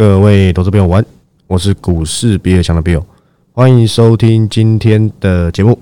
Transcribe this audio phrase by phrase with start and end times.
[0.00, 1.04] 各位投资朋友晚，
[1.46, 3.04] 我是股市比尔强的 Bill，
[3.52, 5.78] 欢迎收听今天的节目。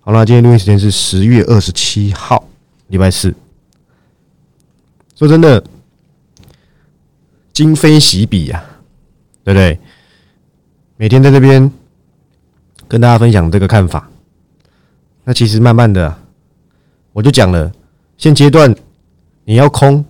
[0.00, 2.48] 好了，今天录音时间是十月二十七号，
[2.88, 3.32] 礼拜四。
[5.14, 5.62] 说真的，
[7.52, 8.64] 今非昔比呀，
[9.44, 9.78] 对不对？
[10.96, 11.70] 每天在这边
[12.88, 14.10] 跟大家分享这个看法，
[15.22, 16.12] 那其实慢慢的，
[17.12, 17.70] 我就讲了，
[18.16, 18.74] 现阶段
[19.44, 20.04] 你要空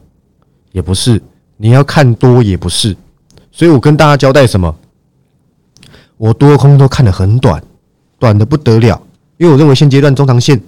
[0.72, 1.20] 也不是，
[1.58, 2.96] 你要看多也不是，
[3.59, 4.72] 所以我跟大家交代什么？
[6.16, 7.60] 我多空都看得很短，
[8.16, 9.02] 短的不得了，
[9.37, 10.62] 因为我认为现阶段中长线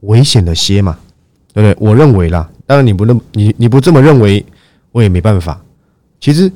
[0.00, 0.98] 危险的些嘛，
[1.54, 1.88] 对不对？
[1.88, 2.46] 我认为啦。
[2.66, 4.44] 当然，你不认你你不这么认为，
[4.92, 5.58] 我也没办法。
[6.20, 6.52] 其实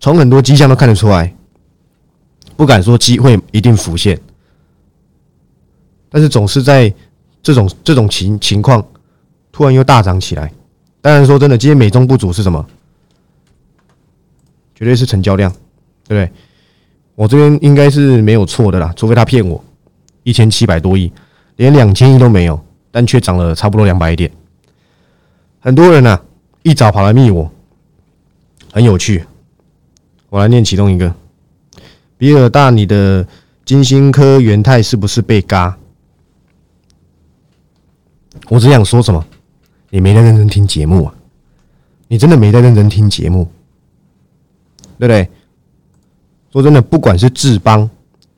[0.00, 1.32] 从很多迹象都看得出来，
[2.56, 4.20] 不敢说机会一定浮现，
[6.08, 6.92] 但是总是在
[7.44, 8.84] 这种这种情情况
[9.52, 10.52] 突然又大涨起来。
[11.00, 12.66] 当然说真的，今天美中不足是什么？
[14.78, 15.50] 绝对是成交量，
[16.06, 16.30] 对不对？
[17.16, 19.62] 我这边应该是没有错的啦，除非他骗我，
[20.22, 21.12] 一千七百多亿，
[21.56, 24.30] 连两千亿都没有，但却涨了差不多两百点。
[25.58, 26.20] 很多人呢，
[26.62, 27.50] 一早跑来密我，
[28.70, 29.24] 很有趣。
[30.28, 31.12] 我来念其中一个：
[32.16, 33.26] 比尔大，你的
[33.64, 35.76] 金星科元泰是不是被嘎？
[38.48, 39.26] 我只想说什么？
[39.90, 41.14] 你没在认真听节目啊！
[42.06, 43.50] 你真的没在认真听节目，
[44.98, 45.28] 对不对？
[46.52, 47.88] 说真的，不管是智邦、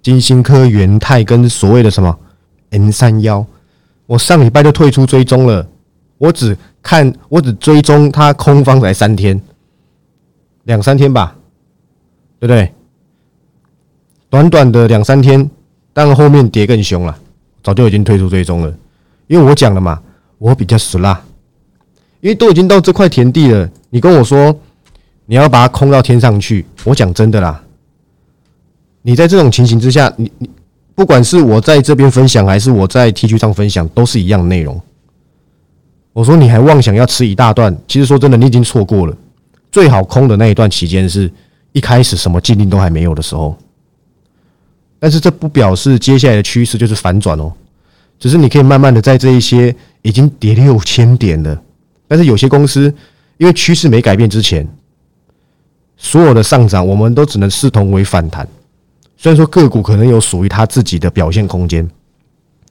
[0.02, 2.18] 金星科元泰跟所谓的什么
[2.70, 3.46] N 三幺，
[4.06, 5.66] 我上礼拜就退出追踪了。
[6.18, 9.40] 我只看，我只追踪它空方才三天，
[10.64, 11.36] 两三天吧，
[12.38, 12.72] 对不对？
[14.28, 15.48] 短短的两三天，
[15.92, 17.16] 但后面跌更凶了，
[17.62, 18.74] 早就已经退出追踪了。
[19.28, 20.00] 因为我讲了嘛，
[20.38, 21.22] 我比较死辣，
[22.20, 24.54] 因为都已经到这块田地了，你跟我说
[25.30, 27.62] 你要把它空到天上去，我讲真的啦，
[29.00, 30.50] 你在这种情形之下，你你
[30.92, 34.82] 不管是我在这边分享，还是我在 T 区上分享，都是一样的内容。
[36.12, 37.72] 我说你还妄想要吃一大段？
[37.86, 39.16] 其实说真的，你已经错过了。
[39.70, 41.30] 最好空的那一段期间是
[41.70, 43.56] 一开始什么禁令都还没有的时候。
[44.98, 47.52] 但是这不表示接下来的趋势就是反转哦，
[48.18, 51.62] 只是你可以慢慢的在这一些已经跌六千点了，
[52.08, 52.92] 但是有些公司
[53.38, 54.66] 因为趋势没改变之前，
[56.02, 58.48] 所有的上涨我们都只能视同为反弹。
[59.18, 61.86] 虽然说个股可能有属于它自己的表现空间，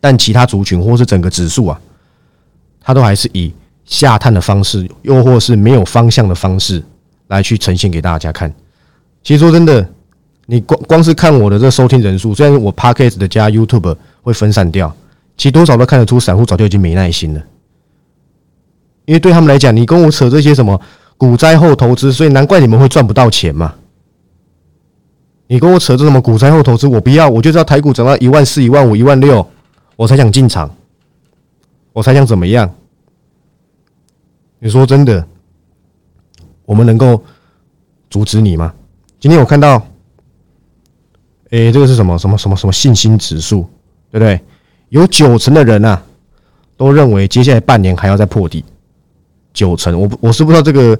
[0.01, 1.79] 但其他族群或是整个指数啊。
[2.81, 3.53] 它都还是以
[3.85, 6.83] 下探的方式，又或是没有方向的方式
[7.27, 8.51] 来去呈现给大家看。
[9.23, 9.87] 其实说真的，
[10.47, 14.91] 你光光是看我的这收听人数，虽然我 Podcast 的加 YouTube 会分散掉，
[15.37, 17.43] 其实多少都看得出散户早就已经没耐心了。
[19.05, 20.79] 因为对他们来讲，你跟我扯这些什么
[21.19, 23.75] 股灾后投资，所以难怪你们会赚不到钱嘛。
[25.47, 29.45] 你跟我扯这什么股灾后投资，我不要，我就知道台股涨到一万四、一万五、一万六，
[29.97, 30.73] 我才想进场。
[31.91, 32.73] 我才想怎么样？
[34.59, 35.27] 你说真的，
[36.63, 37.21] 我们能够
[38.09, 38.73] 阻止你吗？
[39.19, 39.85] 今天我看到，
[41.49, 42.17] 哎，这个是什么？
[42.17, 43.67] 什么什么什么信心指数，
[44.09, 44.39] 对不对？
[44.87, 46.01] 有九成的人呐，
[46.77, 48.63] 都认为接下来半年还要再破底。
[49.53, 50.99] 九成，我我是不知道这个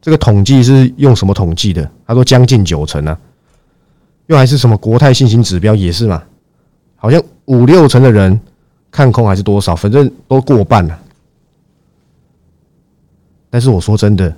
[0.00, 1.90] 这个统计是用什么统计的。
[2.06, 3.18] 他说将近九成啊，
[4.26, 6.22] 又还是什么国泰信心指标也是嘛？
[6.96, 8.40] 好像五六成的人。
[8.92, 10.98] 看空还是多少，反正都过半了。
[13.48, 14.34] 但是我说真的，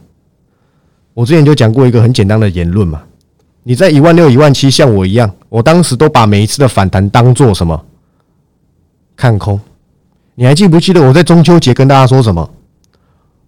[1.15, 3.03] 我之前就讲过一个很简单的言论嘛。
[3.63, 7.83] 你在一万六、一万七，像我一样，我当时都把每一次的反弹当做什么？
[9.17, 9.59] 看空。
[10.35, 12.51] 你还记不记得我在中秋节跟大家说什么？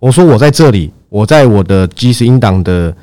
[0.04, 2.94] 我说我在这里，我在我的即时音档的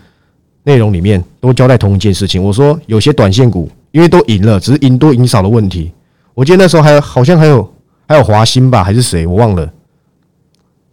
[0.61, 2.43] 内容里面都交代同一件事情。
[2.43, 5.91] 我说有些短线股因为都赢了，只是赢多赢少的问题。
[6.35, 7.67] 我记得那时候还好像还有。
[8.07, 9.25] 还有华兴吧，还是谁？
[9.25, 9.71] 我忘了。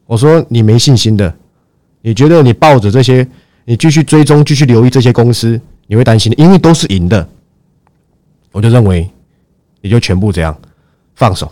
[0.07, 1.35] 我说你没信心的，
[2.01, 3.27] 你觉得你抱着这些，
[3.65, 7.29] 你继续追踪、继续留意这些公司，你会担心的，因为都是赢的。
[8.53, 9.11] 我就认为
[9.81, 10.57] 你就全部这样
[11.17, 11.51] 放手。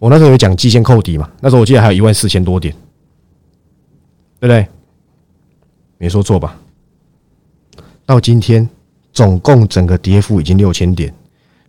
[0.00, 2.74] 我那时候有讲季线扣底嘛，那时候我记得还有一万四千多点，
[4.40, 4.66] 对不对？
[5.98, 6.58] 没说错吧？
[8.06, 8.68] 到今天
[9.12, 11.14] 总共整个跌幅已经六千点，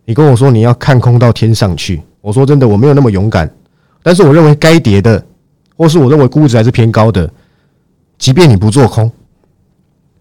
[0.06, 2.02] 你跟我说你要看空到天上去。
[2.20, 3.52] 我说真的，我没有那么勇敢，
[4.02, 5.24] 但是我认为该跌的，
[5.76, 7.30] 或是我认为估值还是偏高的，
[8.16, 9.10] 即便你不做空，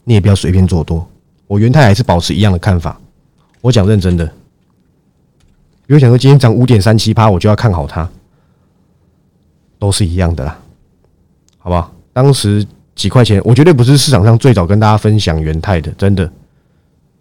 [0.03, 1.07] 你也不要随便做多。
[1.47, 2.99] 我元泰还是保持一样的看法。
[3.61, 4.25] 我讲认真的，
[5.85, 8.09] 比如想说今天涨五点三七八，我就要看好它，
[9.79, 10.59] 都是一样的啦，
[11.59, 11.93] 好不好？
[12.13, 12.65] 当时
[12.95, 16.29] 几块钱，我绝对不是市场上最早跟大家分享元泰的，真的。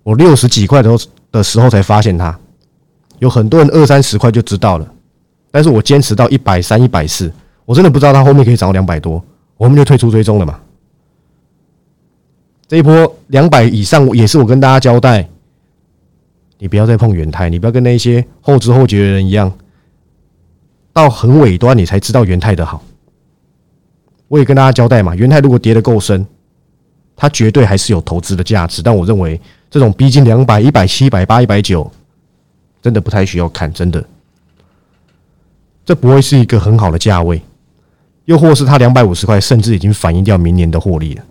[0.02, 2.36] 我六十几块的时的时候才发现它，
[3.18, 4.94] 有很多人二三十块就知道了，
[5.50, 7.32] 但是我坚持到一百三、一百四，
[7.64, 9.22] 我真的不知道它后面可以涨到两百多，
[9.56, 10.58] 我们就退出追踪了嘛。
[12.66, 15.28] 这一波两百以上也是我跟大家交代，
[16.58, 19.52] 你不要再碰元泰，你不要跟那些后知后觉的人一样，
[20.92, 22.82] 到很尾端你才知道元泰的好。
[24.30, 26.24] 我也跟大家交代嘛，元泰如果跌得够深，
[27.16, 29.38] 它绝对还是有投资的价值，但我认为。
[29.72, 31.88] 这种逼近两百、一百七、一百八、一百九，
[32.82, 34.04] 真的不太需要看，真的，
[35.84, 37.40] 这不会是一个很好的价位，
[38.24, 41.22] 又或是它两百五十块，甚至已经反映掉明年的获利了。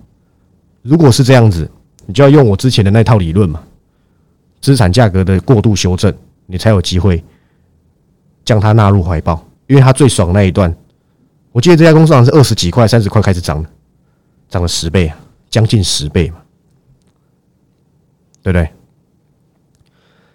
[0.83, 1.69] 如果是这样子，
[2.05, 3.61] 你就要用我之前的那套理论嘛，
[4.61, 6.13] 资产价格的过度修正，
[6.45, 7.21] 你才有机会
[8.45, 10.73] 将它纳入怀抱，因为它最爽那一段，
[11.51, 13.69] 我记得这家公司好像是二十几块、三十块开始涨的，
[14.47, 15.17] 涨了十倍啊，
[15.49, 16.37] 将近十倍嘛。
[18.41, 18.69] 对不对？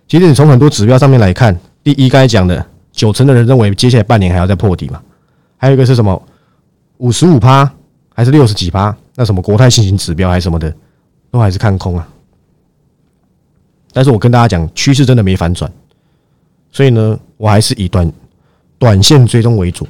[0.06, 5.02] 其实你从很多指标上面来看，第一刚才讲的九成的人认为接下来半年还要再破底嘛，
[5.56, 6.22] 还有一个是什么
[6.98, 7.68] 五十五趴
[8.14, 8.94] 还是六十几趴？
[9.14, 10.72] 那什么国泰信心指标还是什么的，
[11.30, 12.06] 都还是看空啊。
[13.92, 15.72] 但是我跟大家讲，趋势真的没反转，
[16.70, 18.12] 所以呢，我还是以短
[18.78, 19.88] 短线追踪为主，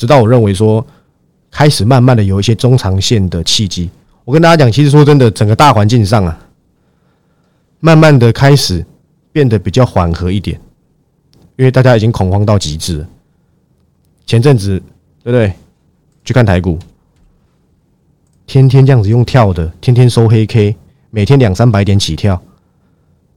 [0.00, 0.84] 直到我认为说
[1.50, 3.90] 开始慢慢的有一些中长线的契机。
[4.24, 6.40] 我跟大家讲，其实说真的，整个大环境上啊。
[7.80, 8.82] 慢慢的开始
[9.30, 10.58] 变得比较缓和一点，
[11.56, 13.04] 因为大家已经恐慌到极致。
[14.24, 14.78] 前阵子
[15.22, 15.52] 对不对？
[16.24, 16.78] 去看台股，
[18.46, 20.74] 天天这样子用跳的，天天收黑 K，
[21.10, 22.40] 每天两三百点起跳。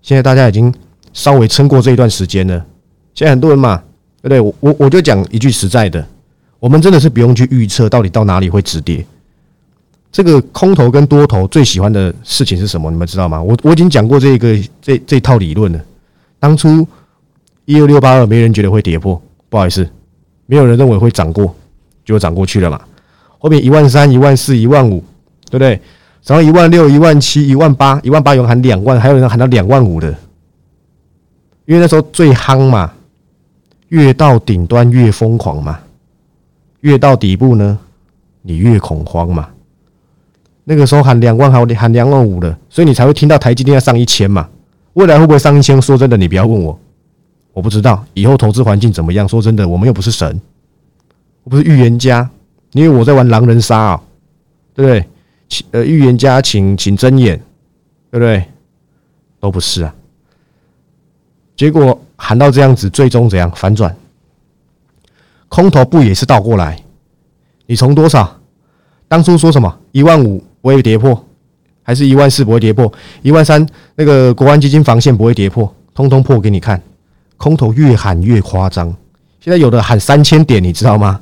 [0.02, 0.74] 现在大家已经
[1.12, 2.66] 稍微撑过这一段时间了。
[3.14, 3.84] 现在很多人嘛，
[4.22, 4.40] 对不对？
[4.40, 6.08] 我我我就讲一句实在的，
[6.64, 9.06] 我们真的是不用去预测到底到哪里会止跌。
[10.14, 12.90] 这个空头跟多头最喜欢的事情是什么？
[12.90, 13.44] 你们知道吗？
[13.44, 15.82] 我我已经讲过这个这这套理论了。
[16.40, 16.88] 当初
[17.66, 19.86] 一二六八二没人觉得会跌破，不好意思，
[20.46, 21.54] 没有人认为会涨过，
[22.06, 22.80] 就涨过去了嘛。
[23.40, 25.04] 后面一万三、一万四、一万五，
[25.50, 25.78] 对不对？
[26.22, 30.08] 涨到一万六、一万七、一万八、一万八有人喊两万，还有人喊到两万五的，
[31.66, 32.94] 因为那时候最夯嘛，
[33.90, 35.78] 越到顶端越疯狂嘛，
[36.84, 37.80] 越到底部呢，
[38.42, 39.50] 你越恐慌嘛。
[40.66, 44.50] 那个时候喊两万，还喊两万五的，所以你才会听到台积电要上一千嘛。
[44.94, 45.82] 未来会不会上一千？
[45.82, 46.78] 说真的，你不要问我，
[47.54, 48.04] 我不知道。
[48.14, 49.28] 以后投资环境怎么样？
[49.28, 50.40] 说真的，我们又不是神，
[51.44, 52.30] 我不是预言家。
[52.74, 54.02] 因为我在玩狼人杀啊，
[54.74, 55.06] 对不对？
[55.72, 57.38] 呃，预言家，请请睁眼，
[58.12, 58.44] 对不对？
[59.40, 59.96] 都不是啊。
[61.56, 63.96] 结果喊到这样子，最终怎样反转？
[65.54, 66.84] 空头不也是倒过来？
[67.68, 68.40] 你从多少？
[69.08, 70.44] 当初说什么一万五？
[70.62, 71.24] 不会跌破，
[71.84, 72.92] 还是一万四不会跌破，
[73.22, 73.64] 一万三
[73.94, 76.82] 那个国安基金防线不会跌破，通通破给你看。
[77.38, 78.88] 空头越喊越夸张，
[79.40, 81.22] 现在有的喊三千点，你知道吗？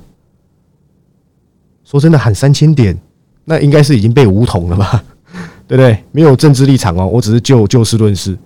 [1.83, 2.97] 说真的，喊三千点，
[3.43, 5.03] 那应该是已经被武统了吧？
[5.67, 6.01] 对不对？
[6.13, 8.37] 没有政治立场哦，我只是就就事论事，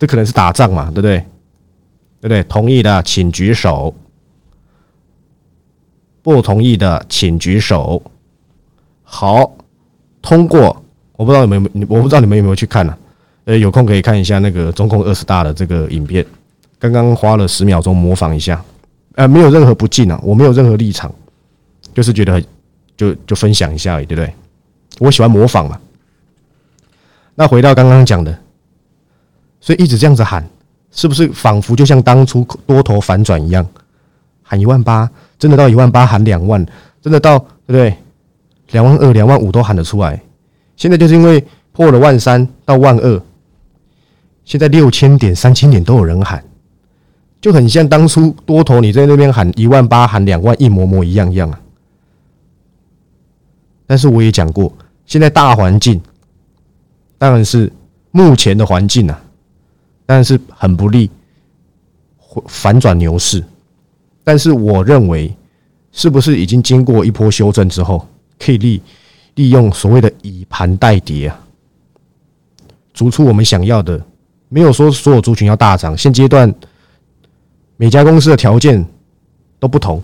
[0.00, 1.18] 这可能是打仗嘛，对不对？
[2.20, 2.42] 对不对？
[2.44, 3.94] 同意的请举手，
[6.22, 8.02] 不同意的请举手。
[9.02, 9.54] 好。
[10.20, 10.76] 通过，
[11.16, 12.94] 我不知道你们，我不知道你们有没有去看呢？
[13.44, 16.26] 呃，有空可以看一下那个中共二十大的这个影片。
[16.78, 18.62] 刚刚花了十秒钟模仿一下，
[19.14, 21.10] 呃，没有任何不敬啊，我没有任何立场，
[21.94, 22.42] 就是觉得
[22.96, 24.34] 就就分享一下而已，对不对？
[24.98, 25.80] 我喜欢模仿嘛。
[27.36, 28.36] 那回到刚刚讲的，
[29.60, 30.46] 所以一直这样子喊，
[30.90, 33.66] 是不是仿佛就像当初多头反转一样，
[34.50, 36.64] 喊一万八，真的到一万八喊两万，
[37.02, 37.94] 真的到对不对？
[38.70, 40.18] 两万二、两万五都喊得出来，
[40.74, 43.22] 现在就是因为破了万三到万二，
[44.46, 46.42] 现在六千点、三千点都有人喊，
[47.42, 51.60] 就很像当初多头你在那边喊一万八、喊两万一模模一样样啊。
[53.86, 54.72] 但是我也讲过，
[55.04, 56.00] 现在大环境
[57.18, 57.70] 当然是
[58.10, 59.20] 目前的环境啊，
[60.06, 61.10] 当然是很不利，
[62.46, 63.44] 反转牛市。
[64.28, 65.34] 但是我认为，
[65.90, 68.06] 是不是已经经过一波修正之后？
[68.38, 68.82] 可以利
[69.36, 71.40] 利用所谓的以盘代跌啊，
[72.92, 73.98] 逐出我们想要的。
[74.50, 76.54] 没有说所有族群要大涨，现阶段
[77.78, 78.86] 每家公司的条件
[79.58, 80.02] 都不同，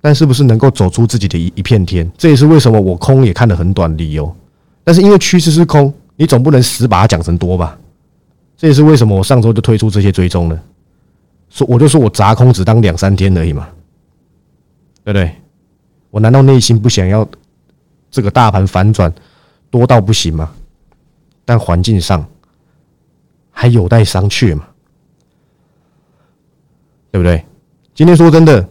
[0.00, 2.10] 但是不是能够走出自己的一一片天？
[2.18, 4.34] 这也是为什么我空也看得很短理由。
[4.82, 7.78] 但是因为趋势是空，你总不能死把它讲成多吧？
[8.56, 10.60] 这也是为什么我上周就推出这些追踪了。
[11.52, 13.68] 说我就说我砸空只当两三天而已嘛，
[15.04, 15.30] 对不对？
[16.10, 17.28] 我难道内心不想要
[18.10, 19.12] 这个大盘反转
[19.70, 20.50] 多到不行吗，
[21.44, 22.26] 但环境上
[23.50, 24.66] 还有待商榷嘛，
[27.10, 27.44] 对不对？
[27.94, 28.66] 今天说真的，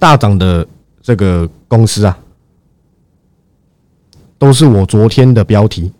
[0.00, 0.66] 大涨的
[1.00, 2.18] 这个公司啊，
[4.36, 5.92] 都是我昨天的标题。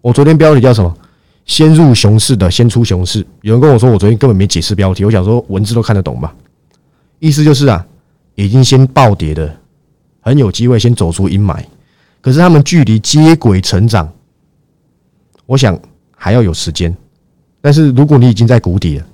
[0.00, 0.96] 我昨天标题叫什么？
[1.44, 3.24] 先入熊市的，先出熊市。
[3.42, 5.04] 有人跟我说，我昨天根本没解释标题。
[5.04, 6.34] 我想说，文字都看得懂吧？
[7.18, 7.86] 意思就是啊，
[8.34, 9.54] 已经先暴跌的，
[10.20, 11.62] 很有机会先走出阴霾。
[12.20, 14.10] 可是他们距离接轨成长，
[15.46, 15.78] 我想
[16.16, 16.94] 还要有时间。
[17.60, 19.06] 但是如果你已经在谷底了，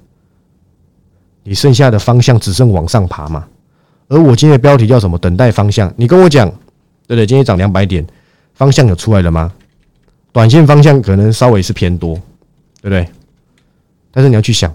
[1.42, 3.46] 你剩下的方向只剩往上爬嘛？
[4.08, 5.18] 而我今天的标题叫什么？
[5.18, 5.92] 等待方向。
[5.96, 7.26] 你跟我讲，对不对？
[7.26, 8.06] 今天涨两百点，
[8.54, 9.52] 方向有出来了吗？
[10.32, 12.14] 短线方向可能稍微是偏多，
[12.80, 13.08] 对不对？
[14.12, 14.74] 但是你要去想，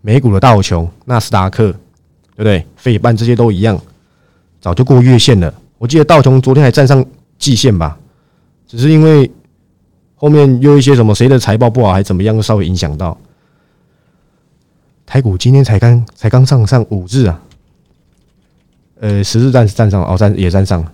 [0.00, 2.66] 美股的道琼、纳斯达克，对不对？
[2.76, 3.80] 费半这些都一样，
[4.60, 5.52] 早就过月线了。
[5.78, 7.04] 我记得道琼昨天还站上
[7.38, 7.98] 季线吧，
[8.66, 9.30] 只是因为
[10.14, 13.16] 后面又一些什么谁的财报不好，还怎么样，稍微影响到。
[15.06, 17.40] 台股今天才刚才刚上上五日啊，
[19.00, 20.92] 呃，十日站是站上哦，站也站上了。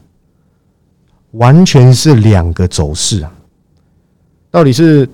[1.35, 3.33] 完全是两个走势啊！
[4.51, 5.09] 到底是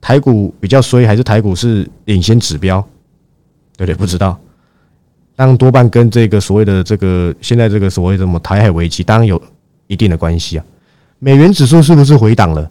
[0.00, 2.80] 台股比较衰，还是台股是领先指标？
[3.76, 3.94] 对不对？
[3.94, 4.38] 不知道。
[5.34, 9.40] 当多半跟这个所谓的这个现在这个所谓什么台海危机，当然有
[9.86, 10.64] 一定的关系啊。
[11.18, 12.70] 美元指数是不是回档了？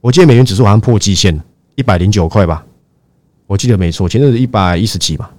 [0.00, 1.44] 我记得美元指数好像破季线了，
[1.76, 2.64] 一百零九块吧？
[3.46, 5.32] 我记得没错，前阵子一百一十几吧。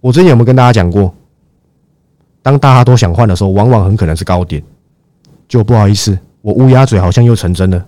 [0.00, 1.14] 我之前有没有跟大家讲过？
[2.44, 4.62] 当大家都想换的时候，往往很可能是高点。
[5.48, 7.82] 就不好意思，我乌鸦嘴好像又成真了。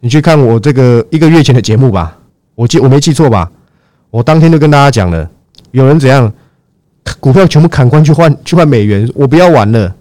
[0.00, 2.16] 你去看我这个一个月前的节目吧，
[2.54, 3.52] 我记我没记错吧？
[4.08, 5.28] 我当天就跟大家讲了，
[5.72, 6.32] 有人怎样
[7.20, 9.94] 股票全部砍光去换去换美元，我不要玩了。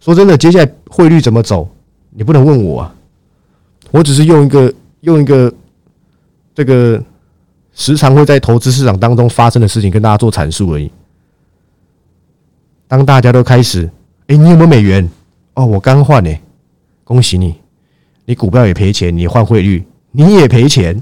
[0.00, 1.68] 说真的，接下来汇率怎么走，
[2.10, 2.94] 你不能问我啊。
[3.92, 4.72] 我只是用一个
[5.02, 5.52] 用一个
[6.52, 7.00] 这个
[7.74, 10.90] 时常会在投资市场当中发生的事情跟大家做阐述而已。
[12.90, 13.88] 当大家都开始，
[14.26, 15.08] 哎，你有没有美元？
[15.54, 16.36] 哦，我刚换呢，
[17.04, 17.54] 恭喜你！
[18.24, 21.00] 你股票也赔钱，你换汇率你也赔钱。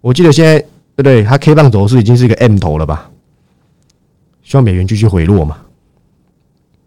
[0.00, 1.24] 我记得现在对不对？
[1.24, 3.10] 它 K 棒走势已经是一个 M 头了吧？
[4.44, 5.58] 希望美元继续回落嘛？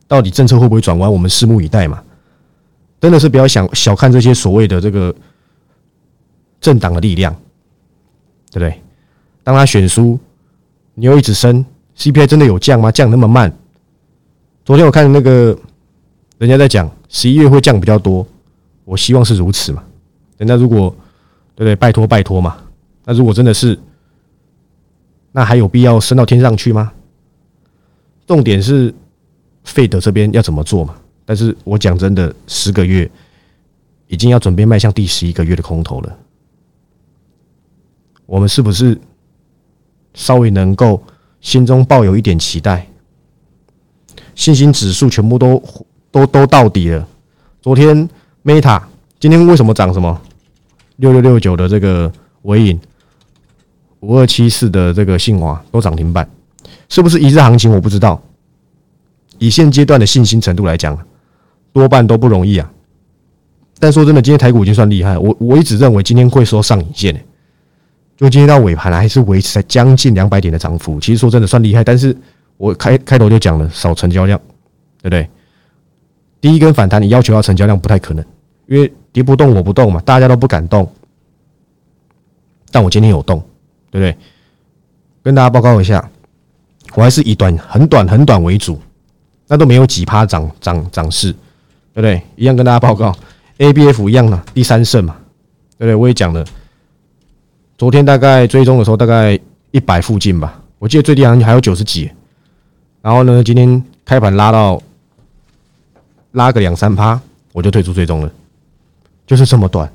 [0.08, 1.12] 到底政策会不会转弯？
[1.12, 2.02] 我们拭目以待嘛？
[3.02, 5.14] 真的是不要想小看这些所谓的这个
[6.62, 7.36] 政党的力量，
[8.52, 8.82] 对不对？
[9.44, 10.18] 当他选输，
[10.94, 11.66] 你又一直升
[11.98, 12.90] ，CPI 真的有降吗？
[12.90, 13.54] 降那么慢？
[14.66, 15.58] 昨天我看那个
[16.38, 18.26] 人家在讲十一月会降比较多，
[18.86, 19.84] 我希望是如此嘛。
[20.38, 20.90] 人家如果
[21.56, 21.76] 对不对？
[21.76, 22.58] 拜托拜托嘛。
[23.04, 23.78] 那如果真的是，
[25.34, 26.94] 那还有必要升到天上去吗？
[28.26, 28.94] 重点是
[29.66, 30.96] 费德这边要怎么做嘛？
[31.26, 33.10] 但是我讲真的，十个月
[34.08, 36.18] 已经要准备迈向第十一个月的空头了，
[38.26, 38.98] 我们是不是
[40.14, 41.04] 稍微能够
[41.42, 42.88] 心中抱有一点期待？
[44.44, 45.64] 信心指数全部都
[46.12, 47.08] 都都到底了。
[47.62, 48.10] 昨天
[48.44, 48.82] Meta
[49.18, 49.94] 今天为什么涨？
[49.94, 50.22] 什么
[50.98, 52.78] 六六六九的这个尾影，
[54.02, 56.30] 五二七四的这个信华都涨停板，
[56.90, 57.72] 是不是一日行情？
[57.72, 58.22] 我不知道。
[59.38, 61.00] 以现阶段的信心程度来讲，
[61.72, 62.70] 多半都不容易啊。
[63.80, 65.18] 但说真的，今天台股已经算厉害。
[65.18, 67.16] 我我一直认为今天会收上影线，
[68.18, 71.00] 就今天到尾盘还是维持在将近两百点的涨幅。
[71.00, 72.14] 其实说真的算厉害，但是。
[72.58, 74.40] 我开开头就讲了，少成交量，
[75.02, 75.30] 对不对？
[76.40, 78.24] 第一根反弹，你要求要成交量不太可能，
[78.68, 80.90] 因为跌不动我不动嘛，大家都不敢动。
[82.72, 83.40] 但我今天有动，
[83.92, 84.18] 对不对？
[85.22, 86.10] 跟大家报告一下，
[86.96, 88.80] 我还是以短很短很短为主，
[89.48, 91.32] 那都没有几趴涨涨涨势，
[91.94, 92.22] 对不对？
[92.36, 93.16] 一样跟大家报告
[93.60, 95.16] ，A B F 一样的第三胜嘛，
[95.78, 95.96] 对不对？
[95.96, 96.44] 我也讲了，
[97.78, 99.40] 昨天大概追踪的时候大概
[99.72, 102.12] 一百附近吧，我记得最低好像还有九十几。
[103.04, 103.44] 然后呢？
[103.44, 104.82] 今天开盘拉到
[106.32, 107.20] 拉个两三趴，
[107.52, 108.32] 我就退出追踪了，
[109.28, 109.92] 就是这么短。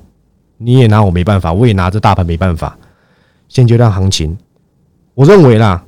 [0.57, 2.77] 你也拿我没办法，我也拿着大盘没办法。
[3.47, 4.37] 现阶段行情，
[5.15, 5.83] 我认为啦，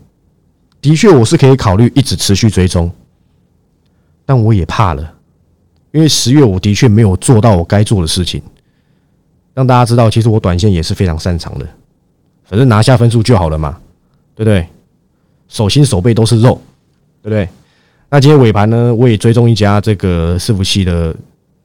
[0.81, 2.91] 的确我是可以考虑一直持续追踪，
[4.25, 5.13] 但我也怕了，
[5.91, 8.41] 因为十月我的确没有做到我该做的事情，
[9.53, 11.67] 让大家知道，其实我短线也是非常擅长的，
[12.45, 13.77] 反正拿下分数就好了嘛，
[14.33, 14.67] 对不对？
[15.47, 16.59] 手心手背都是肉。
[17.21, 17.47] 对不对？
[18.09, 18.93] 那今天尾盘呢？
[18.93, 21.15] 我也追踪一家这个伺服器的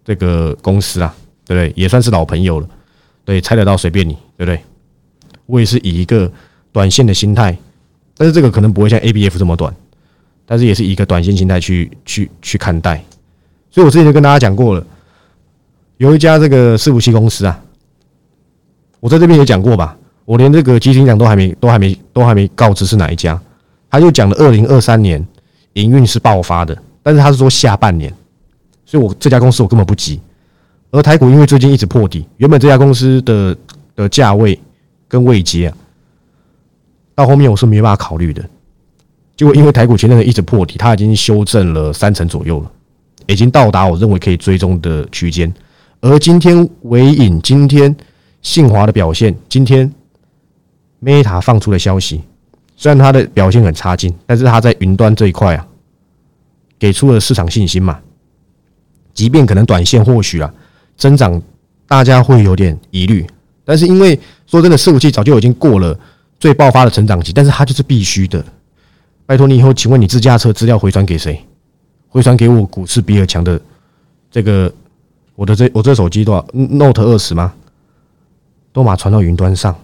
[0.04, 1.72] 这个公司啊，对不对？
[1.74, 2.68] 也算是老朋友了。
[3.24, 4.60] 对，猜得到随便你，对不对？
[5.46, 6.30] 我也是以一个
[6.72, 7.56] 短线的心态，
[8.16, 9.74] 但是这个可能不会像 A B F 这么短。
[10.48, 13.02] 但是也是以一个短线心态去去去看待。
[13.68, 14.86] 所以我之前就跟大家讲过了，
[15.96, 17.60] 有一家这个伺服器公司啊，
[19.00, 23.36] 我在这边也讲过吧，我连这个基金奖都还没都还没都还没告知是哪一家，
[23.90, 25.26] 他就讲了二零二三年
[25.76, 28.12] 营运是爆发的，但是他是说下半年，
[28.84, 30.20] 所以我这家公司我根本不急。
[30.90, 33.56] 而台股因为最近一直破底，原本这家公司的
[33.94, 34.58] 的价位
[35.06, 35.76] 跟位阶啊，
[37.14, 38.42] 到后面我是没办法考虑的。
[39.36, 42.72] 结果因为台股前阵子一直破底，它已经修正了三成左右了，
[43.26, 45.52] 已经到达我认为可以追踪的区间。
[46.00, 47.94] 而今天尾影，今天
[48.40, 49.92] 信华的表现，今天
[51.02, 52.22] Meta 放出的消息，
[52.76, 55.66] 虽然它的表现很差劲，但是它在云端这一块啊，
[56.78, 57.98] 给出了市场信心嘛。
[59.14, 60.52] 即便可能短线或许啊。
[60.98, 61.42] 增长，
[61.86, 63.26] 大家会有点疑虑，
[63.66, 65.98] 但是因为说真的，伺服器早就已经过了
[66.40, 68.42] 最爆发的成长期，但是它就是必须的。
[69.26, 71.38] 拜托你以后，请问你自驾车资料回传给谁？
[72.08, 73.60] 回传给我股市比尔强的
[74.30, 74.72] 这个
[75.34, 77.52] 我的这我这手机多少 Note 二十吗？
[78.72, 79.78] 都马传到云端上，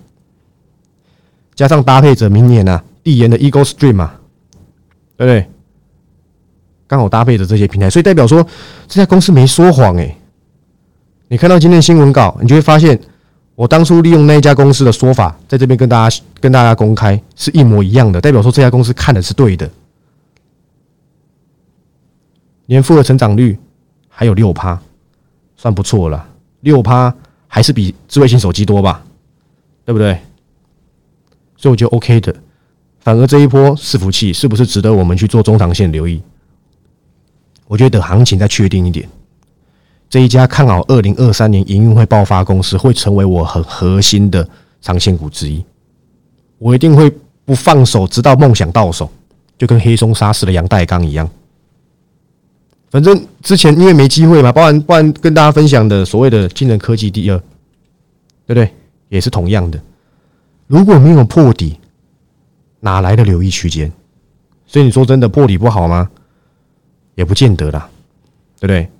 [1.55, 4.15] 加上搭配着明年啊递延的 Eagle Stream 嘛，
[5.17, 5.49] 对不对？
[6.87, 8.47] 刚好搭配着这些平台，所以代表说
[8.87, 10.17] 这家公司没说谎哎。
[11.29, 13.01] 你看到今天新闻稿，你就会发现，
[13.55, 19.71] 我当初利用那一家公司的说法，在这边跟大家跟大家公开是一模一样的，代表说这家公司看的是对的。
[22.67, 23.59] 年复合成长率
[24.09, 24.79] 还有六趴，
[25.57, 26.29] 算不错了，
[26.61, 27.15] 六趴
[27.49, 29.03] 还是比智慧型手机多吧，
[29.87, 30.19] 对不对？
[31.62, 32.35] 所以我觉得 OK 的。
[32.99, 36.21] 反而这一波伺服器是不是值得我们去做中长线留意？
[37.69, 39.09] 我觉得等行情再确定一点。
[40.11, 44.47] 这一家看好二零二三年营运会爆发公司，会成为我很核心的
[44.81, 45.64] 长线股之一。
[46.59, 47.11] 我一定会
[47.45, 49.09] 不放手，直到梦想到手，
[49.57, 51.28] 就跟黑松沙士的杨代刚一样。
[52.90, 57.38] 反正之前因为没机会嘛，包含不然跟大家分享的所谓的金人科技第二，
[58.47, 58.69] 对不对？
[59.09, 59.81] 也是同样的。
[60.73, 61.79] 如果没有破底，
[62.81, 63.93] 哪来的留意区间？
[64.65, 66.09] 所以你说真的破底不好吗？
[67.15, 67.87] 也不见得啦，
[68.59, 68.91] 对不对？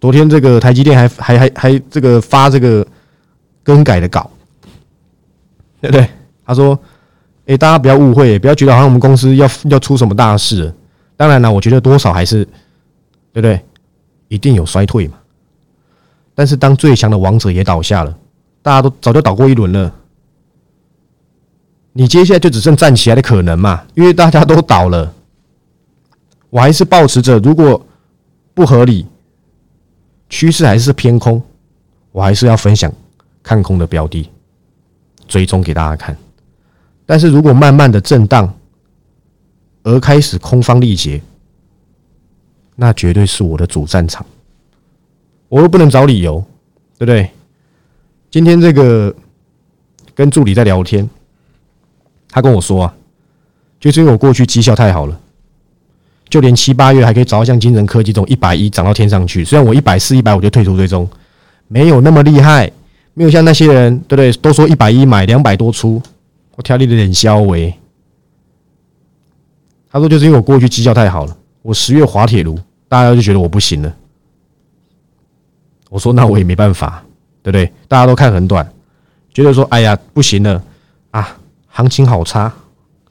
[0.00, 2.86] 昨天这个台积电还还还还这个发这个
[3.62, 4.30] 更改的稿，
[5.82, 6.08] 对不对？
[6.46, 6.80] 他说
[7.44, 10.74] ：“哎，大家不要误会，不要觉得好像我们公司要要出什么大事。
[11.14, 12.42] 当然了，我觉得多少还是
[13.34, 13.62] 对不对？
[14.28, 15.18] 一定有衰退嘛。
[16.34, 18.18] 但是当最强的王者也倒下了，
[18.62, 19.94] 大家都早就倒过一轮了，
[21.98, 23.84] 你接下来就只剩站起来的可能嘛？
[23.96, 25.12] 因为大家都倒了，
[26.48, 27.84] 我还是保持着，如果
[28.54, 29.04] 不合理。”
[30.30, 31.42] 趋势还是偏空，
[32.12, 32.92] 我还是要分享
[33.42, 34.30] 看空的标的，
[35.26, 36.16] 追踪给大家看。
[37.04, 38.54] 但是如果慢慢的震荡
[39.82, 41.20] 而开始空方力竭，
[42.76, 44.24] 那绝对是我的主战场。
[45.48, 46.38] 我又不能找理由，
[46.96, 47.28] 对不对？
[48.30, 49.12] 今天这个
[50.14, 51.08] 跟助理在聊天，
[52.30, 52.94] 他跟我说啊，
[53.80, 55.20] 就是因为我过去绩效太好了。
[56.28, 61.08] 就连七八月还可以找到像金人科技这种一百一涨到天上去，虽然我一百四、一百五就退出追踪，
[61.68, 62.70] 没有那么厉害，
[63.14, 64.30] 没有像那些人，对不对？
[64.32, 66.02] 都说一百一买两百多出，
[66.54, 67.72] 我挑你的点消为。
[69.90, 72.58] 他说就是因为我过去绩效太好了，我十月滑铁卢，
[72.90, 73.90] 大家就觉得我不行了。
[75.88, 77.02] 我说那我也没办法，
[77.42, 77.72] 对不对？
[77.88, 78.70] 大家都看很短，
[79.32, 80.62] 觉得说哎呀不行了
[81.10, 81.37] 啊，
[81.78, 82.52] 行情好差，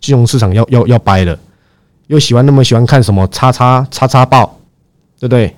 [0.01, 1.39] 金融市场要要要掰了。
[2.07, 4.59] 又喜欢那么喜欢看什么叉叉叉叉报，
[5.17, 5.55] 对不对？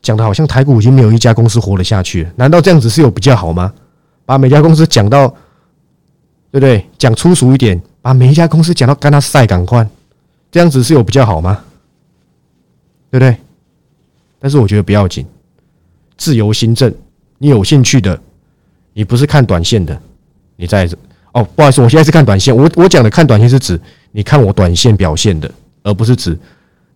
[0.00, 3.70] 讲的好像台股已经没有一家公司活得下去，难道这样子是有比较好吗？
[4.24, 5.28] 把每家公司讲到，
[6.50, 6.82] 对不对？
[6.96, 9.86] 讲粗俗一点，把每一家公司讲到干他晒赶快，
[10.50, 11.62] 这样子是有比较好吗？
[13.10, 13.36] 对不对？
[14.38, 15.26] 但是我觉得不要紧，
[16.16, 16.90] 自由新政，
[17.36, 18.18] 你有兴趣的，
[18.94, 20.00] 你不是看短线的，
[20.56, 20.88] 你在
[21.36, 23.78] 哦，不好意思，我现在是看短线，我我讲的看短线是指。
[24.10, 25.50] 你看我短线表现的，
[25.82, 26.38] 而不是指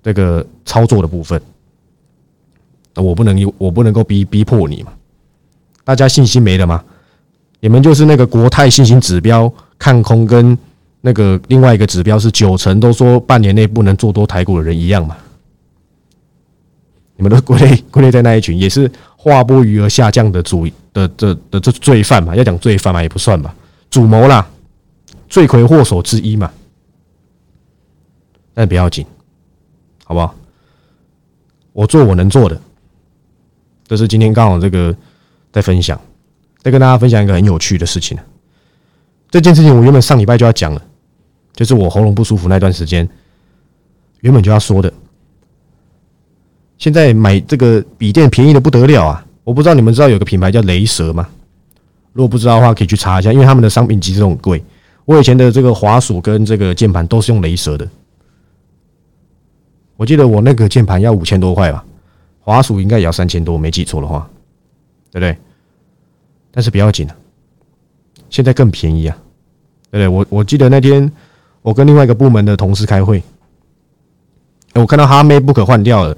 [0.02, 1.38] 这个操作的部分。
[2.94, 4.90] 我不能我不能够逼逼迫你嘛？
[5.84, 6.82] 大家信心没了吗？
[7.60, 10.56] 你们就是那个国泰信心指标看空，跟
[11.02, 15.14] 那个另外一个指标是九成都说半年内不能做多台股的人一样嘛？
[17.16, 22.34] 你们都归类 归类在那一群，也是划拨余额下降的主的的的这罪犯嘛？
[22.34, 23.54] 要讲罪犯嘛，也不算吧，
[23.90, 24.48] 主谋啦，
[25.28, 26.50] 罪魁祸首之一嘛。
[28.54, 29.04] 但不要紧，
[30.04, 30.34] 好不好？
[31.72, 32.60] 我做我能做的，
[33.86, 34.94] 这是今天刚好这个
[35.52, 36.00] 在分享，
[36.58, 38.18] 再跟大家分享一个很有趣的事情。
[39.30, 40.82] 这件事情我原本上礼拜就要讲了，
[41.54, 43.08] 就是我喉咙不舒服那段时间，
[44.20, 44.92] 原本就要说的。
[46.76, 49.26] 现在买这个笔电便宜的不得了啊！
[49.44, 51.28] 我不知道你们知道有个品牌叫雷蛇吗？
[52.12, 54.62] 如果不知道的话，可以去查一下，因为他们的商品其实很贵。
[55.04, 57.88] 我以前的这个滑鼠跟这个键盘都是用雷蛇的。
[59.96, 61.84] 我记得我那个键盘要五千多块吧，
[62.40, 64.28] 滑鼠应该也要三千多，没记错的话，
[65.10, 65.36] 对不对？
[66.50, 67.16] 但是不要紧啊，
[68.28, 69.16] 现在更便宜啊，
[69.90, 70.08] 对不对？
[70.08, 71.10] 我我记得那天
[71.62, 73.22] 我跟另外一个部门的同事开会，
[74.74, 76.16] 我看到哈 MacBook 换掉了。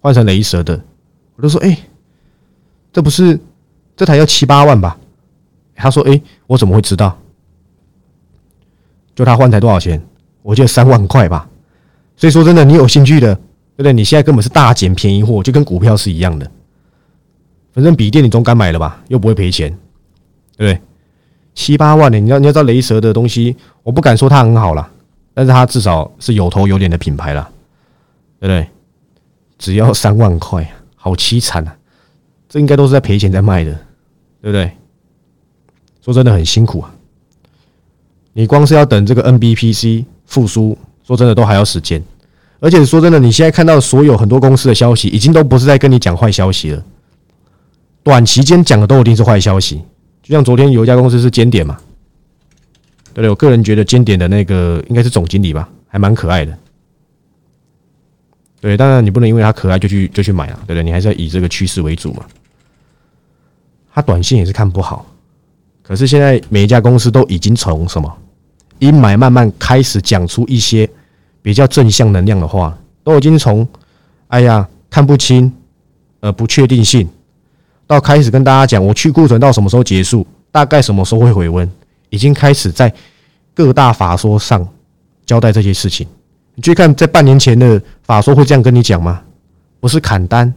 [0.00, 0.80] 换成雷蛇的，
[1.34, 1.76] 我就说：“哎，
[2.92, 3.38] 这不是
[3.96, 4.96] 这台要七八万吧？”
[5.78, 7.18] 他说：“哎，我怎么会知道？
[9.14, 10.00] 就他换台多少钱？
[10.42, 11.48] 我记得三万块吧。
[12.16, 13.92] 所以说真的，你有兴趣的，对不对？
[13.92, 16.50] 你现在根本是大捡便宜货，就跟股票是一样的。
[17.72, 19.00] 反正笔电你总该买了吧？
[19.08, 19.70] 又不会赔钱，
[20.56, 20.80] 对不对？
[21.54, 24.90] 七八万的，你要你要知道雷蛇的东西，我不敢说它很好了，
[25.34, 27.48] 但是它至少是有头有脸的品牌了，
[28.40, 28.68] 对不对？”
[29.58, 30.64] 只要三万块，
[30.94, 31.76] 好凄惨啊！
[32.48, 33.72] 这应该都是在赔钱在卖的，
[34.40, 34.70] 对不对？
[36.08, 36.90] 说真的很辛苦啊！
[38.32, 42.02] 你光是要等这个 NBPC 复苏，说真的都还要时间。
[42.60, 46.82] 而且说真的，你现在看到所有很多公司的消息，已经都不是在跟你讲坏消息了。
[48.02, 49.82] 短期间讲的都一定是坏消息，
[50.22, 51.78] 就像昨天有一家公司是尖点嘛，
[53.12, 53.28] 对不对？
[53.28, 56.56] 我个人觉得尖点的那个应该是总经理吧，还蛮可爱的。
[58.62, 60.82] 对，当然你不能因为他可爱就去就去买了，对不对？
[60.82, 62.24] 你还是要以这个趋势为主嘛。
[63.92, 65.04] 他短线也是看不好，
[65.88, 68.14] 可是现在每一家公司都已经从什么
[68.78, 70.86] 阴霾慢慢开始讲出一些
[71.40, 73.66] 比较正向能量的话，都已经从
[74.26, 75.50] 哎呀看不清
[76.20, 77.08] 呃不确定性，
[77.86, 81.66] 到开始跟大家讲我去库存到什么时候结束，大概什么时候会回温，
[82.10, 82.92] 已经开始在
[83.54, 84.68] 各大法说上
[85.24, 86.06] 交代这些事情。
[86.54, 89.22] 你去看，在半年前的法说会这样跟你讲吗？
[89.80, 90.52] 不是砍单，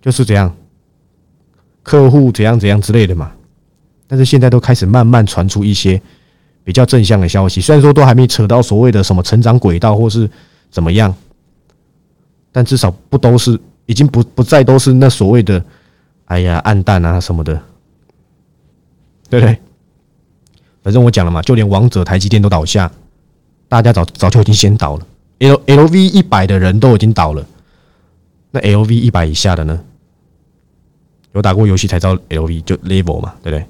[0.00, 0.54] 就是这样，
[1.82, 3.32] 客户怎样怎样之类的嘛。
[4.08, 6.00] 但是现在都开始慢慢传出一些
[6.64, 10.28] 比较正向的消息，虽然说都还没扯到所谓的什么成长轨道或是
[10.70, 11.14] 怎么样，
[12.50, 15.62] 但至少不都是已经不不再都是那所谓的
[16.24, 17.54] 哎呀暗淡啊什么的，
[19.30, 19.56] 对不对？
[20.82, 22.90] 反正我讲了嘛，就连王者台积电都倒下。
[23.68, 25.06] 大家早早就已经先倒了
[25.40, 27.46] ，L L V 一百的人都已经倒了，
[28.50, 29.78] 那 L V 一百以下的呢？
[31.34, 33.66] 有打过游戏才知道 L V 就 level 嘛，对不对？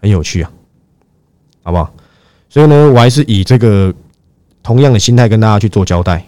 [0.00, 0.50] 很有趣啊，
[1.62, 1.92] 好不好？
[2.48, 3.94] 所以呢，我还是以这个
[4.62, 6.18] 同样的心态跟大家去做交代，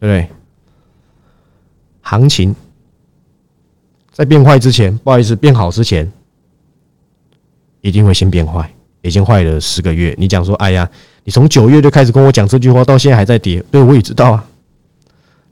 [0.00, 0.28] 不对？
[2.00, 2.54] 行情
[4.12, 6.10] 在变坏之前，不好意思，变好之前，
[7.80, 8.70] 一定会先变坏。
[9.02, 10.90] 已经坏了十个月，你讲说，哎呀，
[11.22, 14.44] 你从九月就开始跟我讲这句话，到现在还在跌，对我也知道啊。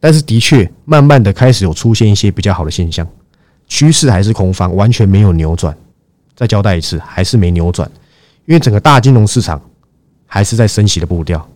[0.00, 3.06] 但是的确，慢慢的开始有出现一些比较好的现象，
[3.68, 5.76] 趋势还是空方，完全没有扭转。
[6.34, 7.90] 再交代一次，还是没扭转，
[8.46, 9.60] 因为整个大金融市场
[10.26, 11.46] 还是在升息的步调，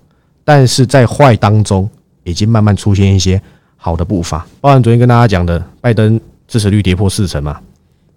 [0.45, 1.88] 但是在坏当中，
[2.25, 3.41] 已经慢慢出现一些
[3.77, 4.47] 好的步伐。
[4.61, 7.61] 包含昨天跟大家讲的，拜登支持率跌破四成嘛，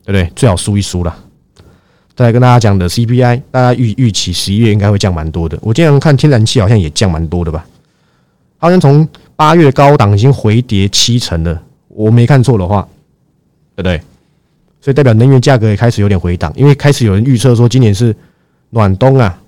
[0.03, 0.31] 对不对？
[0.35, 1.15] 最好输一输了。
[2.15, 5.57] 再来跟大家讲的 CPI，大家预预期十一月应该会降蛮多的。
[5.61, 7.65] 我经常看天然气好像也降蛮多的吧，
[8.57, 12.87] 好像从八月高档已经回跌七成了，我没看错的话，
[13.75, 14.01] 对不对？
[14.81, 18.13] 所以代表能源价格也开始有点回档，因为开始有人预测说今年是
[18.71, 19.41] 暖冬啊。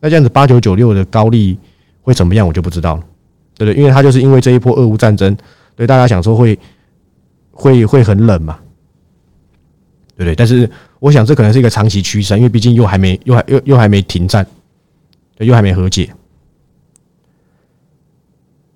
[0.00, 1.58] 那这样子八九九六的高利
[2.00, 3.02] 会怎么样，我就不知道了，
[3.58, 3.78] 对不对？
[3.78, 5.36] 因为它就是因为这一波俄乌战争，
[5.76, 6.58] 所以大家想说会
[7.50, 8.58] 会会很冷嘛。
[10.16, 10.36] 对不对？
[10.36, 14.46] 但是我想这可能是一个长期趋势，因为毕竟又还没又还又又还没停战，
[15.36, 16.08] 对，又还没和解，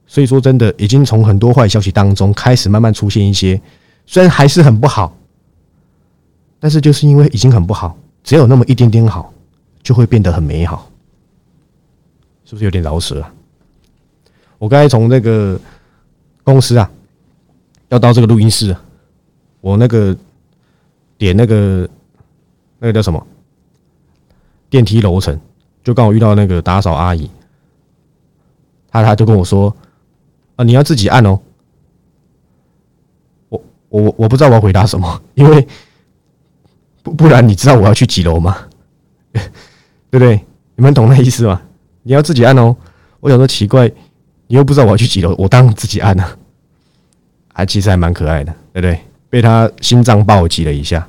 [0.05, 3.61] 所以说真的已经从很多坏消息当中开始慢慢出现一些，
[4.05, 5.17] 虽然还是很不好，
[6.61, 9.33] 但是就是因为已经很不好，只有那么一点点好，
[9.83, 10.91] 就会变得很美好，
[12.45, 13.25] 是不是有点饶舌？
[14.59, 15.61] 我刚才从那个
[16.43, 16.91] 公司啊，
[17.89, 18.77] 要到这个录音室，
[19.61, 20.17] 我那个。
[21.19, 21.91] 点那个
[22.79, 23.27] 那个叫什么
[24.71, 25.37] 电梯楼层，
[25.83, 27.29] 就刚好遇到那个打扫阿姨，
[28.89, 29.75] 她她就跟我说
[30.55, 31.41] ：“啊，你要自己按哦。”
[33.51, 35.67] 我我我不知道我要回答什么，因为
[37.09, 38.57] 不然你知道我要去几楼吗？
[39.33, 39.41] 对
[40.11, 40.41] 不对？
[40.77, 41.61] 你们懂那意思吗？
[42.03, 42.75] 你要自己按哦。
[43.21, 43.91] 我想说奇怪，
[44.47, 46.39] 你又不知道我要去几楼，我当然自己按了。
[47.53, 49.01] 还其实还蛮可爱的，对不对？
[49.29, 51.07] 被他心脏暴击了一下，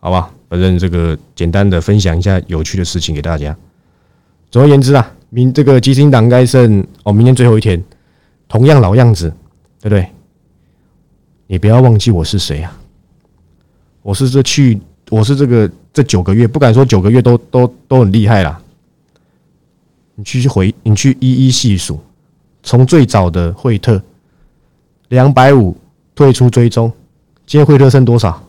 [0.00, 3.56] 好吧，反正这个简单的分享一下有趣的事情给大家。
[4.50, 7.82] 总而言之啊，明这个基金党该剩哦，明天最后一天，
[8.48, 9.28] 同样老样子，
[9.80, 10.08] 对不对？
[11.46, 12.76] 你不要忘记我是谁啊！
[14.00, 14.80] 我是这去，
[15.14, 18.60] 我是这个这九个月，不敢说九个月都都都很厉害啦。
[20.16, 22.00] 你去回，你去一一细数，
[22.64, 24.02] 从最早的惠特
[25.10, 25.76] 两百五
[26.16, 26.90] 退出追踪，
[27.46, 28.42] 今天惠特剩多少？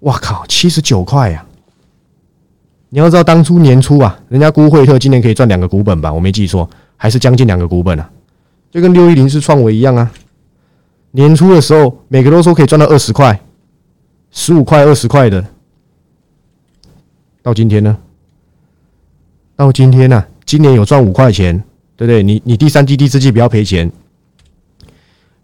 [0.00, 1.46] 哇靠，七十九块呀！
[2.88, 6.12] 你要知道，当初年初啊，人家估惠特今年可以赚两个股本吧？
[6.12, 8.10] 我没记错，还是将近两个股本啊，
[8.72, 10.10] 就跟六一零是创维一样啊。
[11.12, 13.40] 年初的时候，每个都说可以赚到二十块、
[14.30, 15.44] 十五块、二十块的，
[17.42, 17.98] 到今天呢？
[19.56, 20.26] 到今天呢？
[20.44, 21.56] 今年有赚五块钱，
[21.96, 22.22] 对不对？
[22.22, 23.90] 你你第三季、第四季不要赔钱，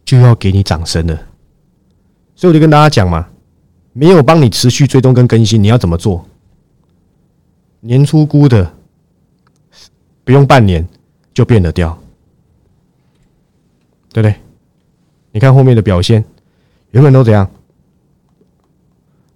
[0.05, 1.15] 就要给你掌声了。
[2.37, 3.29] 所以我就跟大家讲嘛，
[3.93, 6.27] 没有帮你持续追踪跟更新，你要怎么做？
[7.81, 8.73] 年初估的，
[10.23, 10.87] 不用半年
[11.33, 11.99] 就变得掉，
[14.13, 14.35] 对不对？
[15.33, 16.23] 你看后面的表现，
[16.91, 17.51] 原本都怎样？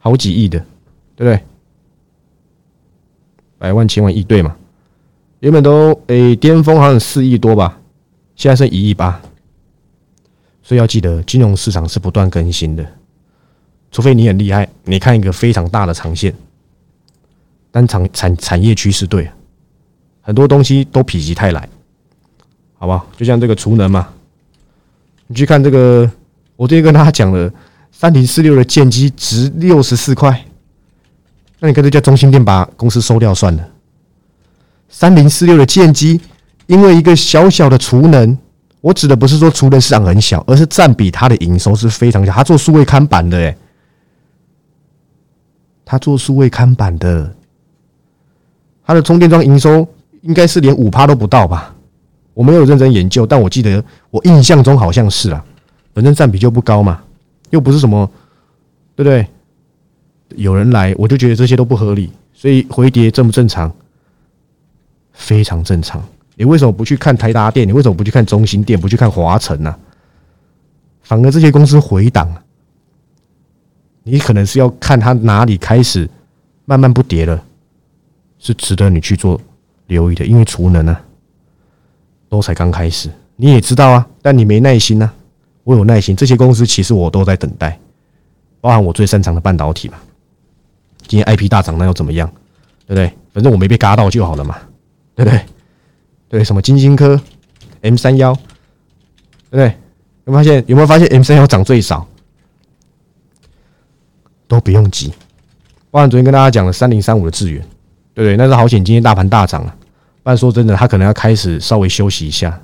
[0.07, 0.57] 好几亿的，
[1.17, 1.43] 对不对？
[3.59, 4.57] 百万、千万、亿对嘛？
[5.41, 7.81] 原本都诶，巅峰好像四亿多吧，
[8.37, 9.21] 现在剩一亿八。
[10.63, 12.87] 所以要记得，金融市场是不断更新的，
[13.91, 16.33] 除非你很厉害，你看一个非常大的长线，
[17.73, 19.29] 但产产产业趋势对，
[20.21, 21.69] 很多东西都否极泰来，
[22.79, 23.05] 好不好？
[23.17, 24.09] 就像这个储能嘛。
[25.27, 26.09] 你去看这个，
[26.55, 27.53] 我今天跟大家讲了，
[27.99, 30.45] 三零四六的剑机值六十四块，
[31.59, 33.67] 那你干脆叫中心店把公司收掉算了。
[34.91, 36.21] 三零四六的剑机，
[36.67, 38.37] 因为一个小小的储能，
[38.83, 42.31] 我指的不是说储能市场很小，而是占比它的营收是非常小。
[42.31, 43.57] 他做数位看板的，诶，
[45.83, 47.35] 他做数位看板的，
[48.85, 49.89] 他的充电桩营收
[50.21, 51.75] 应该是连五趴都不到吧？
[52.35, 55.43] 我没有认真研究，但我记得我印象中好像是啊，
[55.95, 57.03] 反正占比就不高嘛，
[57.51, 58.11] 又不是什么，
[58.95, 59.27] 对不对？
[60.37, 63.73] 有人来，我就觉得这些都不合理，所以回跌正不正常？
[65.13, 66.03] 非常正常。
[66.35, 67.67] 你为什么不去看台达电？
[67.67, 68.79] 你为什么不去看中心店？
[68.79, 69.75] 不去看华晨呢？
[71.03, 72.29] 反而这些公司回档，
[74.03, 76.09] 你可能是要看它哪里开始
[76.65, 77.43] 慢慢不跌了，
[78.39, 79.41] 是值得你去做
[79.87, 80.99] 留意的，因为储能呢。
[82.29, 85.11] 都才刚开始，你也知道啊，但你没耐心呢。
[85.67, 87.77] 我有耐心，这些公司其实我都在等待，
[88.61, 89.99] 包含我最擅长的半导体嘛。
[91.09, 92.31] 今天 IP 大涨，那又怎么样？
[92.87, 93.13] 对不对？
[93.35, 94.57] 反正我没被嘎到就好了嘛，
[95.17, 95.41] 对不对？
[96.29, 97.21] 对，什么金星科、
[97.81, 98.33] M 三幺，
[99.51, 99.77] 对不对？
[100.27, 100.65] 有没有发现？
[100.69, 102.07] 有没有发现 M 三幺涨最少？
[104.47, 105.13] 都不用急，
[105.91, 107.61] 包含昨天跟大家讲的三零三五的智源，
[108.15, 108.37] 对不对？
[108.37, 109.77] 那是好险，今天大盘大涨啊。
[110.23, 112.57] 但说真的，他可能要开始稍微休息一下。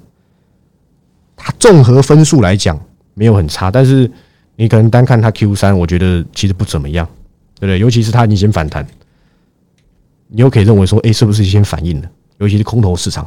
[1.35, 2.79] 他综合分数来讲
[3.15, 4.11] 没有很差，但是
[4.57, 7.07] 你可能单看他 Q 三，我觉得其实不怎么样，
[7.55, 7.79] 对不对？
[7.79, 8.87] 尤其是他已经先反弹，
[10.29, 12.11] 你又可以认为说，哎，是不是先反应了？
[12.39, 13.27] 尤其是空头市场，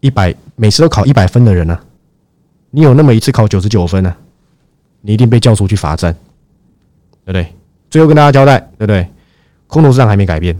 [0.00, 1.78] 一百每次都考一百分的人呢，
[2.70, 4.14] 你有那么一次考九十九分呢，
[5.00, 6.12] 你一定被叫出去罚站，
[7.24, 7.52] 对不对？
[7.90, 9.08] 最后跟大家交代，对不对？
[9.66, 10.58] 空头市场还没改变。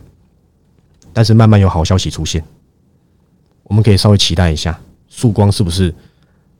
[1.13, 2.43] 但是慢慢有好消息出现，
[3.63, 5.95] 我们可以稍微期待一下，曙光是不是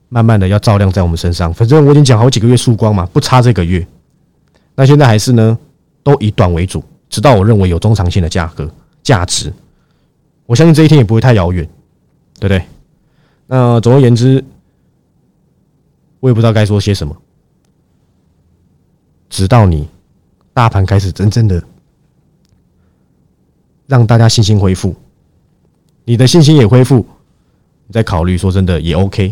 [0.09, 1.53] 慢慢的要照亮在我们身上？
[1.53, 3.85] 反正我已经讲好几个月曙光嘛，不差这个月。
[4.75, 5.57] 那现在还是呢，
[6.03, 8.69] 都以短为主，直到我认为有中长线的价格
[9.03, 9.53] 价值，
[10.45, 11.65] 我相信这一天也不会太遥远，
[12.39, 12.63] 对不对？
[13.47, 14.43] 那总而言之，
[16.19, 17.15] 我也不知道该说些什么，
[19.29, 19.87] 直到你
[20.53, 21.63] 大盘开始真正的。
[23.87, 24.95] 让大家信心恢复，
[26.05, 27.05] 你的信心也恢复，
[27.85, 29.31] 你再考虑说真的也 OK。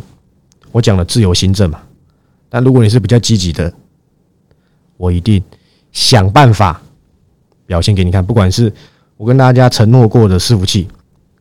[0.74, 1.82] 我讲了自由新政嘛，
[2.50, 3.74] 但如果你是比较积极的，
[4.98, 5.42] 我一定
[5.94, 6.82] 想办法
[7.66, 8.26] 表现给你看。
[8.26, 8.74] 不管是
[9.16, 10.90] 我跟大家承诺过的伺服器，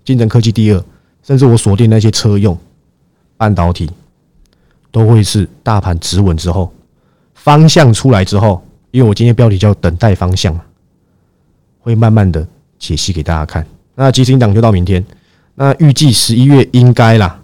[0.05, 0.85] 竞争科技第二，
[1.25, 2.57] 甚至我锁定那些车用
[3.37, 3.91] 半导体，
[4.93, 6.73] 都会是大盘止稳之后，
[7.35, 10.57] 方向出来之后，因为我今天标题叫等待方向，
[11.81, 12.47] 会慢慢的。
[12.83, 13.65] 解析给大家看。
[13.95, 15.07] 那基金档就到明天。
[15.55, 17.41] 那预计十一月应该啦，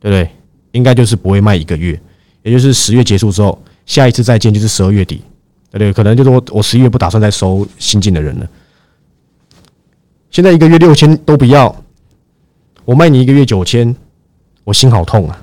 [0.00, 0.30] 对不对？
[0.74, 1.98] 应该就是不会卖一个月，
[2.42, 5.22] 也就是十月结束之后，下一次再见就是十二月底，
[5.70, 5.92] 对不对？
[5.92, 8.48] 可能就是我我十一月不打算再收新进的人了。
[10.30, 11.74] 现在一个月六千都不要，
[12.84, 13.96] 我卖你一个月九千，
[14.64, 15.42] 我心好痛啊，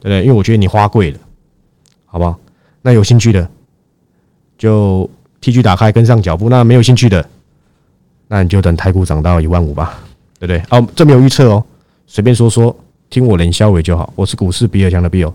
[0.00, 0.22] 对不对？
[0.22, 1.18] 因为我觉得你花贵了，
[2.06, 2.38] 好不好？
[2.82, 3.50] 那有兴趣的
[4.56, 7.26] 就 T G 打开跟上脚步，那没有兴趣的。
[8.28, 9.98] 那你就等台股涨到一万五吧。
[10.38, 10.62] 对不对？
[10.70, 11.62] 哦，这没有预测哦，
[12.06, 12.74] 随便说说，
[13.10, 14.10] 听我冷肖伟就好。
[14.14, 15.32] 我是股市比尔强的比尔。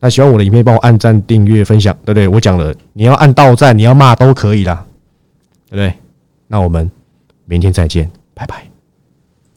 [0.00, 2.28] 那喜欢我的影片，帮我按赞、订阅、分享，对不对？
[2.28, 4.86] 我讲了，你要按到赞，你要骂都可以啦，
[5.68, 5.92] 对不对？
[6.46, 6.88] 那我们
[7.44, 8.62] 明天再见，拜拜。